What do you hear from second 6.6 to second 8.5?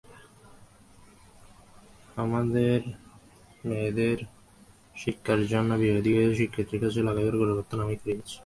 কাজে লাগাইবার গোড়াপত্তন আমি করিয়াছি।